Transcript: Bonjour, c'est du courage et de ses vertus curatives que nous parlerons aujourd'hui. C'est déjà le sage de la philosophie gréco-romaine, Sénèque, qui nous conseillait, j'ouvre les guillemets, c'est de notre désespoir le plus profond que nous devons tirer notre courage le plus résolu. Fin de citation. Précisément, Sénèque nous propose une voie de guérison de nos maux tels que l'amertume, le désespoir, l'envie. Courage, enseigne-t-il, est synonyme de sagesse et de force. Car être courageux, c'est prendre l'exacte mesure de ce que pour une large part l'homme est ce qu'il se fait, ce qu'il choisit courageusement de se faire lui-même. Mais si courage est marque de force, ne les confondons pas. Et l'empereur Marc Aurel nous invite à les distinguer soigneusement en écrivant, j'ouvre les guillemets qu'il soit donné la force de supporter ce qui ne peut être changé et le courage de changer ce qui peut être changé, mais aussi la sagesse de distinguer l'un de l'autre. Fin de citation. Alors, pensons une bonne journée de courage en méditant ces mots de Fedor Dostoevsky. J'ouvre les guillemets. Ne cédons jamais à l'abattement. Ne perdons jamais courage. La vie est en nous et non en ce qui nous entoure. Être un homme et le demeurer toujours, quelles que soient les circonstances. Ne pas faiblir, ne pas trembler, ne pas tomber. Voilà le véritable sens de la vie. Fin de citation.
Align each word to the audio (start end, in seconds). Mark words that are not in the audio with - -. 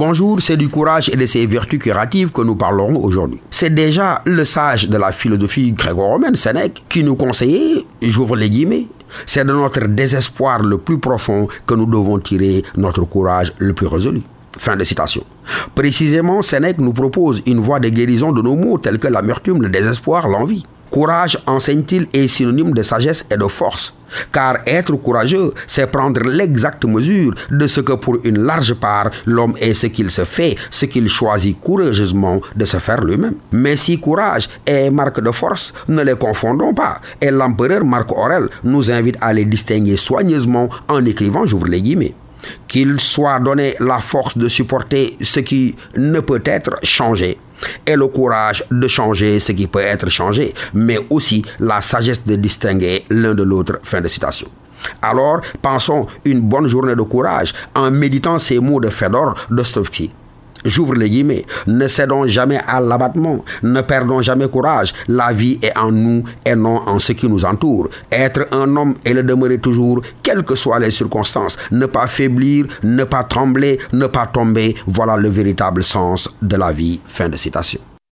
Bonjour, 0.00 0.40
c'est 0.40 0.56
du 0.56 0.70
courage 0.70 1.10
et 1.10 1.16
de 1.16 1.26
ses 1.26 1.44
vertus 1.44 1.78
curatives 1.78 2.32
que 2.32 2.40
nous 2.40 2.56
parlerons 2.56 3.04
aujourd'hui. 3.04 3.38
C'est 3.50 3.74
déjà 3.74 4.22
le 4.24 4.46
sage 4.46 4.88
de 4.88 4.96
la 4.96 5.12
philosophie 5.12 5.74
gréco-romaine, 5.74 6.36
Sénèque, 6.36 6.82
qui 6.88 7.04
nous 7.04 7.16
conseillait, 7.16 7.84
j'ouvre 8.00 8.34
les 8.34 8.48
guillemets, 8.48 8.86
c'est 9.26 9.44
de 9.44 9.52
notre 9.52 9.86
désespoir 9.88 10.62
le 10.62 10.78
plus 10.78 10.96
profond 10.96 11.48
que 11.66 11.74
nous 11.74 11.84
devons 11.84 12.18
tirer 12.18 12.64
notre 12.78 13.04
courage 13.04 13.52
le 13.58 13.74
plus 13.74 13.88
résolu. 13.88 14.22
Fin 14.58 14.74
de 14.74 14.84
citation. 14.84 15.22
Précisément, 15.74 16.40
Sénèque 16.40 16.78
nous 16.78 16.94
propose 16.94 17.42
une 17.44 17.60
voie 17.60 17.78
de 17.78 17.90
guérison 17.90 18.32
de 18.32 18.40
nos 18.40 18.56
maux 18.56 18.78
tels 18.78 18.98
que 18.98 19.08
l'amertume, 19.08 19.60
le 19.60 19.68
désespoir, 19.68 20.28
l'envie. 20.28 20.64
Courage, 20.90 21.38
enseigne-t-il, 21.46 22.08
est 22.12 22.26
synonyme 22.26 22.72
de 22.72 22.82
sagesse 22.82 23.24
et 23.30 23.36
de 23.36 23.46
force. 23.46 23.94
Car 24.32 24.56
être 24.66 24.96
courageux, 24.96 25.52
c'est 25.68 25.86
prendre 25.86 26.20
l'exacte 26.22 26.84
mesure 26.84 27.32
de 27.50 27.66
ce 27.68 27.80
que 27.80 27.92
pour 27.92 28.18
une 28.24 28.40
large 28.40 28.74
part 28.74 29.10
l'homme 29.24 29.54
est 29.60 29.74
ce 29.74 29.86
qu'il 29.86 30.10
se 30.10 30.24
fait, 30.24 30.56
ce 30.68 30.86
qu'il 30.86 31.08
choisit 31.08 31.60
courageusement 31.60 32.40
de 32.56 32.64
se 32.64 32.78
faire 32.78 33.02
lui-même. 33.02 33.36
Mais 33.52 33.76
si 33.76 34.00
courage 34.00 34.48
est 34.66 34.90
marque 34.90 35.20
de 35.20 35.30
force, 35.30 35.72
ne 35.86 36.02
les 36.02 36.16
confondons 36.16 36.74
pas. 36.74 37.00
Et 37.20 37.30
l'empereur 37.30 37.84
Marc 37.84 38.10
Aurel 38.10 38.48
nous 38.64 38.90
invite 38.90 39.16
à 39.20 39.32
les 39.32 39.44
distinguer 39.44 39.96
soigneusement 39.96 40.68
en 40.88 41.04
écrivant, 41.04 41.46
j'ouvre 41.46 41.66
les 41.66 41.80
guillemets 41.80 42.14
qu'il 42.68 42.98
soit 42.98 43.38
donné 43.38 43.74
la 43.80 43.98
force 43.98 44.38
de 44.38 44.48
supporter 44.48 45.14
ce 45.20 45.40
qui 45.40 45.76
ne 45.96 46.20
peut 46.20 46.42
être 46.44 46.76
changé 46.82 47.38
et 47.86 47.96
le 47.96 48.06
courage 48.08 48.64
de 48.70 48.88
changer 48.88 49.38
ce 49.38 49.52
qui 49.52 49.66
peut 49.66 49.80
être 49.80 50.08
changé, 50.08 50.54
mais 50.74 50.98
aussi 51.10 51.44
la 51.58 51.80
sagesse 51.80 52.24
de 52.24 52.36
distinguer 52.36 53.02
l'un 53.10 53.34
de 53.34 53.42
l'autre. 53.42 53.78
Fin 53.82 54.00
de 54.00 54.08
citation. 54.08 54.48
Alors, 55.02 55.40
pensons 55.60 56.06
une 56.24 56.40
bonne 56.42 56.66
journée 56.68 56.96
de 56.96 57.02
courage 57.02 57.52
en 57.74 57.90
méditant 57.90 58.38
ces 58.38 58.58
mots 58.58 58.80
de 58.80 58.88
Fedor 58.88 59.34
Dostoevsky. 59.50 60.10
J'ouvre 60.64 60.94
les 60.94 61.10
guillemets. 61.10 61.44
Ne 61.66 61.88
cédons 61.88 62.26
jamais 62.26 62.60
à 62.66 62.80
l'abattement. 62.80 63.44
Ne 63.62 63.80
perdons 63.80 64.22
jamais 64.22 64.48
courage. 64.48 64.92
La 65.08 65.32
vie 65.32 65.58
est 65.62 65.76
en 65.76 65.90
nous 65.90 66.24
et 66.44 66.54
non 66.54 66.82
en 66.86 66.98
ce 66.98 67.12
qui 67.12 67.28
nous 67.28 67.44
entoure. 67.44 67.88
Être 68.10 68.46
un 68.52 68.76
homme 68.76 68.96
et 69.04 69.14
le 69.14 69.22
demeurer 69.22 69.58
toujours, 69.58 70.00
quelles 70.22 70.44
que 70.44 70.54
soient 70.54 70.78
les 70.78 70.90
circonstances. 70.90 71.56
Ne 71.70 71.86
pas 71.86 72.06
faiblir, 72.06 72.66
ne 72.82 73.04
pas 73.04 73.24
trembler, 73.24 73.78
ne 73.92 74.06
pas 74.06 74.26
tomber. 74.26 74.74
Voilà 74.86 75.16
le 75.16 75.28
véritable 75.28 75.82
sens 75.82 76.28
de 76.40 76.56
la 76.56 76.72
vie. 76.72 77.00
Fin 77.04 77.28
de 77.28 77.36
citation. 77.36 77.80